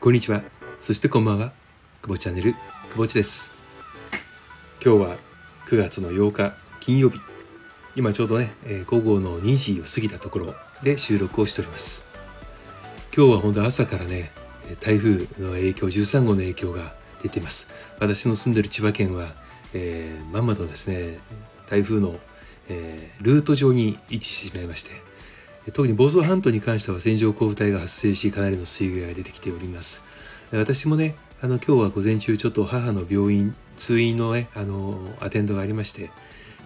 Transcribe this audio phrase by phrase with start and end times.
[0.00, 0.42] こんにちは。
[0.80, 1.52] そしてこんばんは。
[2.02, 2.52] くぼチャンネル、
[2.90, 3.52] くぼちです。
[4.84, 5.16] 今日は
[5.66, 7.20] 9月の8日金曜日。
[7.94, 12.08] 今ちょうどね、え午後の2時を過ぎたところで収録をしております。
[13.16, 14.32] 今日は本当朝からね、
[14.80, 16.92] 台風の影響、13号の影響が
[17.22, 17.70] 出ています。
[18.00, 19.28] 私の住んでる千葉県は、
[19.74, 21.20] えー、まんまとですね、
[21.68, 22.18] 台風の、
[22.68, 24.90] えー、ルート上に位置してしまいまして、
[25.72, 30.04] 特に房総半島に関しては線状降雨帯が発生し、かなりの水害が出てきております。
[30.52, 36.10] 私もね、あの今日は午前中ちょっと母の病院、通院のね、あの、アテンドがありまして、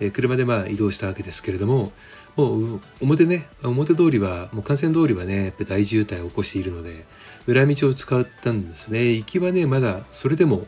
[0.00, 1.92] え車でまあ移動したわけですけれども、
[2.36, 7.04] もう表ね、表通りは、もう幹線通りはね、大渋滞を起こしているので、
[7.46, 9.12] 裏道を使ったんですね。
[9.12, 10.66] 行きはね、まだそれでも、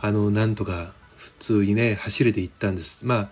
[0.00, 3.06] あの、なんとか普通にね、走れて行ったんです。
[3.06, 3.28] まあ、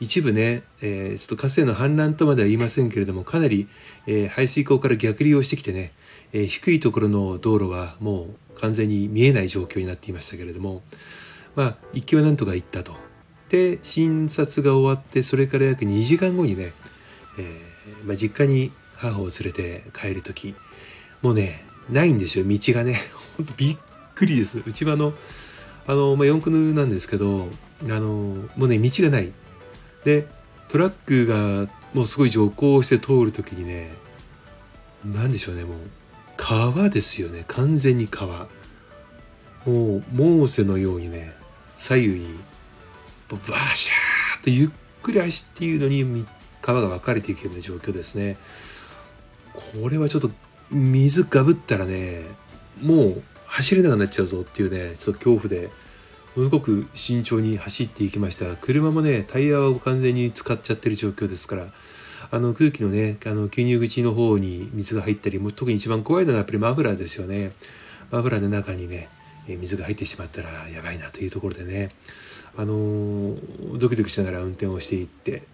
[0.00, 3.68] 一部ね、えー、ちょっと河川の氾濫とまでは言いませんけれども、かなり、
[4.06, 5.92] えー、排水溝から逆流をしてきてね、
[6.32, 10.82] えー、低いところの道路はもう完全に見えない状況になっていましたけれども、
[11.56, 12.94] まあ、行きはなんとか行ったと。
[13.48, 16.72] で、診察が終わって、それから約2時間後にね、
[17.38, 20.54] えー、まあ、実家に母を連れて帰る時
[21.22, 22.96] もうねないんですよ道がね。
[23.36, 23.78] ほんとびっ
[24.14, 24.62] くりです。
[24.66, 25.14] うちはあの
[25.86, 27.48] あの、まあ、四駆なんですけど
[27.84, 28.08] あの
[28.56, 29.32] もうね道がない。
[30.08, 30.26] で
[30.68, 33.90] トラックがもうすごい徐行して通る時にね
[35.04, 35.78] 何でしょうねもう
[36.38, 37.44] 川ですよね。
[37.48, 38.46] 完全に川。
[39.66, 41.34] もうモーセのようにね
[41.76, 42.38] 左右に
[43.28, 43.38] バ
[43.74, 44.70] シャーってゆっ
[45.02, 46.26] くり走っているのに
[46.62, 48.38] 川が分かれていくような状況ですね。
[49.52, 50.30] これはちょっと
[50.70, 52.22] 水がぶったらね
[52.80, 55.70] もう走れなくなっちゃうぞっていうねちょっと恐怖で
[56.44, 58.56] すごく慎重に走っていきました。
[58.56, 61.68] 車もねタイヤを完全に使っちゃってる状況ですから。
[62.30, 67.52] あの空気のねあの吸入口の方に水が入ったりも特に一番怖いのがやっぱりマフラーですよね。
[68.10, 69.08] マフラーの中にね
[69.46, 71.90] 水が入ってしまったらやばいなというところでね。
[72.56, 73.36] あの、
[73.78, 75.44] ドキドキしながら運転をしていって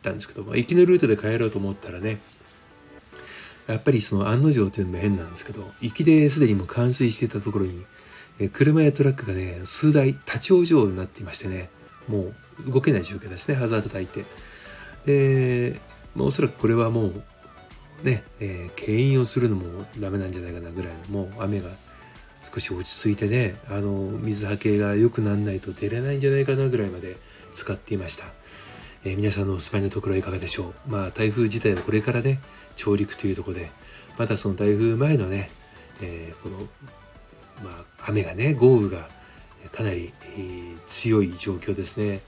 [0.00, 2.18] ったんですけど、まあ、行きのルートで帰ろうと思ったらね
[3.68, 7.84] やっぱりその案の定というのも変なんですけど行きですでにも冠水していたところに
[8.40, 11.70] え車やトラックがね数台立ち往生になっていましてね
[12.08, 12.32] も
[12.66, 14.24] う動けない状況ですねハザード焚いて
[15.06, 15.80] で、
[16.16, 17.22] ま、おそらくこれはもう
[18.02, 21.68] ね、えー、牽引をするのもダメなんじゃないかなぐらいのもう雨が
[22.42, 27.16] 少し落ち着いてねあの水はけが良くならないと出れないんじゃないかなぐらいまで
[27.52, 28.24] 使っていました
[29.02, 30.90] えー、皆さんのお住まいのところはいかがでしょう。
[30.90, 32.38] まあ台風自体はこれからね、
[32.76, 33.70] 上陸というところで、
[34.18, 35.50] またその台風前のね、
[36.02, 36.68] えー、この、
[37.62, 39.08] まあ雨がね、豪雨が
[39.72, 42.20] かなり、えー、強い状況ですね。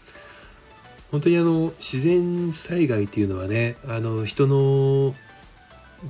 [1.10, 5.15] 本当にあの自然災害っていうのはね、あの人の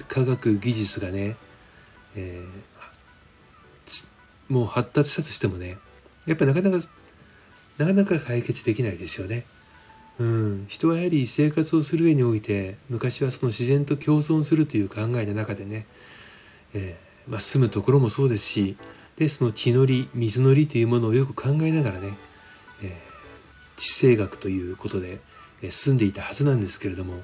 [0.08, 1.36] 科学技術がね、
[2.14, 4.08] えー、
[4.48, 5.78] もう発達したとしてもね、
[6.26, 6.76] やっぱなかなか、
[7.78, 9.44] なかなか解決できないですよね。
[10.18, 15.86] うん、人はやはり生活をする上において昔はその自然と共存するという考えの中でね、
[16.74, 18.76] えー、まあ、住むところもそうですし
[19.22, 22.14] でその地のり水のりというものをよく考えながらね、
[22.82, 22.90] えー、
[23.76, 25.20] 地政学ということで、
[25.62, 27.20] え住んでいたはずなんですけれども、ま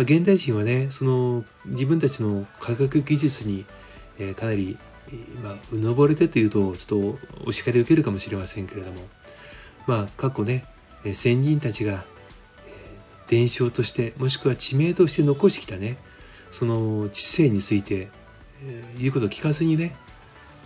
[0.02, 3.64] 現代人はねその自分たちの科学技術に、
[4.18, 4.76] えかなり、
[5.42, 9.00] まあ、うのぼれてというとちょっとお叱り受けるかもしれませんけれども
[9.86, 10.66] まあ過去ね
[11.14, 12.04] 先人たちが
[13.26, 15.96] 伝承としてもしくは地名として残してきたね
[16.50, 18.10] その知性について、
[18.64, 19.94] え、言うことを聞かずにね、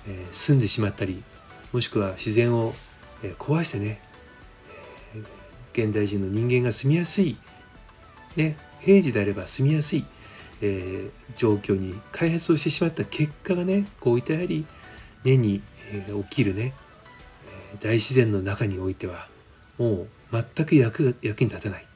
[0.07, 1.23] え、住んでしまったり
[1.73, 2.75] もしくは自然を、
[3.39, 4.01] 壊してね、
[5.73, 7.37] 現代人の人間が住みやすい、
[8.37, 10.05] ね、平時であれば住みやすい、
[10.61, 14.67] え、状況に開発をしてしまった結果がねこういったやはり
[15.25, 16.75] 年に、え、起きるね
[17.81, 19.29] 大自然の中においては
[19.79, 21.87] もう全く役役に立たない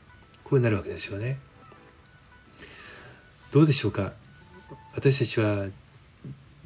[0.42, 1.38] こうなるわけですよね。
[3.52, 4.12] どうでしょうか？
[4.94, 5.66] 私たちは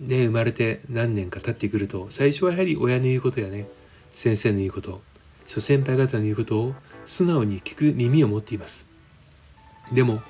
[0.00, 3.68] ね生まれて何年か経ってくると最初はやはり親の言うことやね。
[4.12, 5.02] 先生の言うこと
[5.46, 6.74] 諸先輩方の言うことを
[7.04, 8.90] 素直に聞く耳を持っています。
[9.92, 10.22] でも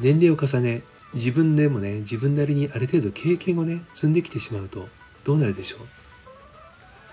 [0.00, 0.82] 年齢を重ね
[1.12, 4.88] 自分でもね自分なりにある程度経験をね積んできてしまうと
[5.24, 5.78] どうなるでしょ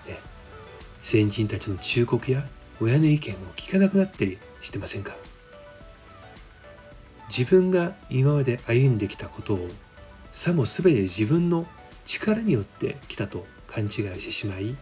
[0.06, 0.18] う、ね、
[1.00, 2.44] 先人たちの忠告や
[2.80, 5.12] 親の意見を聞かなくなったりしてませんか。
[7.28, 9.70] 自分が今まで歩んできたことを
[10.32, 11.66] さも全て自分の
[12.04, 14.76] 力によって来たと勘違いしてしまい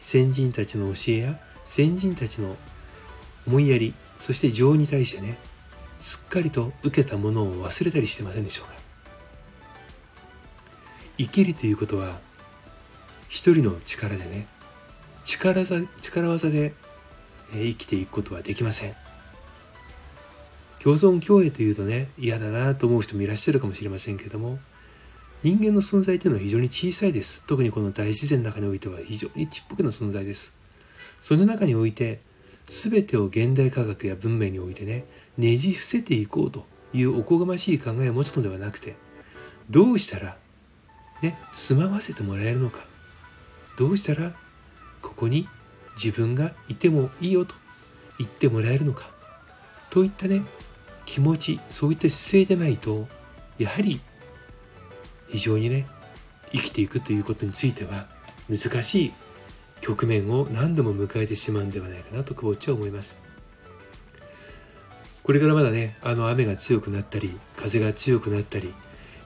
[0.00, 2.56] 先人たちの教えや先人たちの
[3.46, 5.38] 思いやりそして情に対してね
[5.98, 8.74] すっかりと受けたものを忘れたりしてませんでしょうか。
[11.18, 12.18] 生きるということは
[13.28, 14.46] 一人の力でね
[15.24, 16.74] 力技力技で
[17.52, 18.94] 生きていくことはできません。
[20.78, 24.58] 共存共栄というとね嫌だなと思う人もいらっしゃるかもしれませんけども
[25.42, 27.46] 人間の存在というのは非常に小さいです。
[27.46, 30.58] 特にこの大自然の中においては非常にちっぽけな存在です。
[31.20, 32.20] その中において
[32.66, 35.04] 全てを現代科学や文明においてね
[35.38, 38.96] ねじ伏せていこうというおこがましい考えを持つのではなくて
[39.70, 40.36] どうしたら
[41.22, 42.80] ね住まわせてもらえるのか。
[43.78, 44.32] どうしたら
[45.02, 45.46] ここに
[46.02, 47.54] 自分がいてもいいよと
[48.18, 49.10] 言ってもらえるのか。
[49.90, 50.42] といったね
[51.04, 53.06] 気持ちそういった姿勢でないと
[53.58, 54.00] やはり
[55.28, 55.86] 非常にね
[56.52, 58.06] 生きていくということについては
[58.48, 59.12] 難しい
[59.80, 63.20] 局面を何度も迎えてしまうんではないかなと久保っちは思います
[65.22, 68.72] これからまだねあの雨が強くなったり風が強くなったり、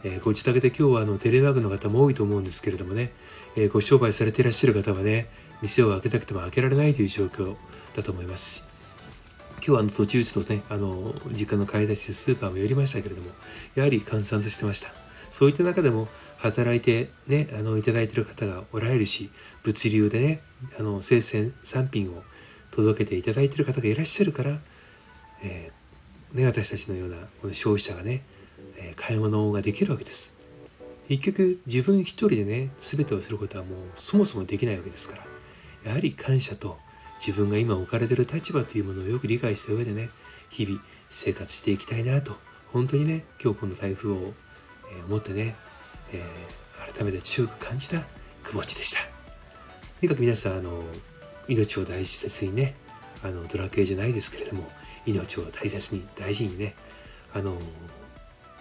[0.02, 3.12] えー、ご自宅で今日はあのテレワークの方も多いと思うんですけれどもね、
[3.56, 5.28] えー、ご商売されていらっしゃる方はね
[5.60, 7.54] 店を開けたくても開けられないという状況
[7.94, 8.70] だと思います
[9.60, 13.28] 今日はあの途中ちょっとね、あの、実家の買い出しでスーパーも寄りましたけれども、
[13.74, 14.99] やはり閑散としてました。
[15.30, 19.30] そういった中でも、働いてね、あの、いただいてる方がおられるし、
[19.62, 20.40] 物流でね、
[20.78, 22.22] あの、生鮮産品を
[22.70, 24.58] 届けていただいてる方がいらっしゃるから、
[25.42, 28.22] えー、ね、私たちのようなこの消費者がね、
[28.76, 30.38] えー、買い物ができるわけです。
[31.08, 35.26] 結局、自分一人でね、全てをすることはもうそもそもできないわけですから、
[35.90, 36.78] やはり感謝と、
[37.20, 40.08] 自分が今置かれてる立場というものをよく理解した上でね
[40.48, 40.80] 日々
[41.10, 42.32] 生活していきたいなと
[42.72, 44.32] 本当にね今日この台風を、
[45.06, 45.54] 思ってね、
[46.12, 48.02] えー、改めて強く感じた
[48.48, 49.06] 気持ちでしたと
[50.02, 50.82] にかく皆さんあの
[51.48, 52.74] 命を大切にね
[53.22, 54.64] あのドラクエじゃないですけれども
[55.06, 56.74] 命を大切に大事にね
[57.34, 57.56] あの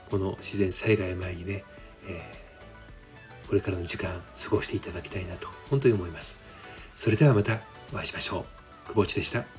[0.09, 1.63] この自然災害前にね、
[2.07, 6.43] えー、これからの時間過ごしていただきたいなと本当に思います
[6.93, 7.59] それではまた
[7.93, 8.89] お会いしましょう。
[8.89, 9.58] 久保内でした。